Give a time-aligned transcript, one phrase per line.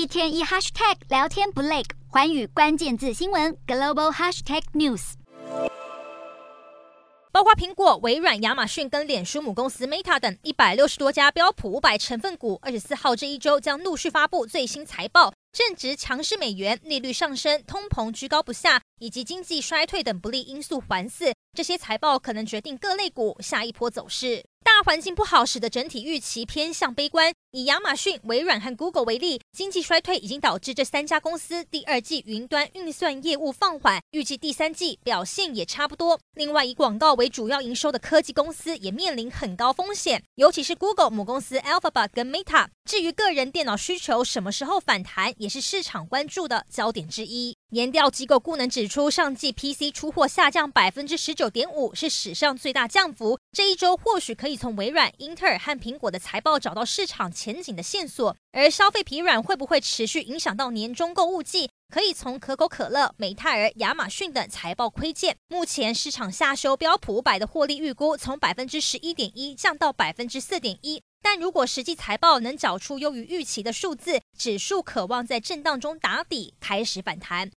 [0.00, 5.12] 一天一 hashtag 聊天不累，寰宇关键字新闻 global hashtag news。
[7.30, 15.34] 包括苹果、微软、亚马逊跟脸书母公司 Meta 等一百六十多家标普五百成分股，二十四号这一周将陆续发布最新财报。
[15.52, 24.42] 正值强势美元、利率上升、通膨居高不下，以及经济衰退等不利因素环伺，这些财报可能决定各类股下一波走势。
[24.82, 27.32] 环境不好，使得整体预期偏向悲观。
[27.52, 36.18] 以亚马逊、微软和 Google 为例，经济衰退已经导致这三家公司第二季云端运算业务放缓，预计第三季表现也差不多。
[36.34, 42.68] 另外，以广告为主要营收的科技公司也面临很高风险，尤其是 Google 母公司 Alphabet 跟 Meta。
[42.84, 47.56] 至于个人电脑需求什么时候反弹，也是市场关注的焦点之一。
[47.70, 53.38] 研调机构顾能指出，上季 PC 出货下降百分之十九点五，是史上最大降幅。
[53.52, 58.36] 这一周或许可以从微软、英特尔和苹果的财报找到市场前景的线索。
[58.50, 65.36] 而消费疲软会不会持续影响到年终购物季，可以从可口可乐、美泰儿、亚马逊等财报窥见。
[65.46, 71.00] 目前市场下修标普五百的获利预估，从百分之十一点一降到百分之四点一。
[71.22, 77.48] 但如果实际财报能缴出优于预期的数字，指数可望在震荡中打底，开始反弹。